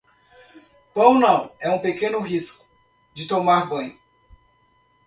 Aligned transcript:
Pão 0.95 1.13
não 1.13 1.51
é 1.61 1.69
um 1.69 1.77
pequeno 1.77 2.19
risco 2.21 2.67
de 3.13 3.27
tomar 3.27 3.69
banho. 3.69 3.95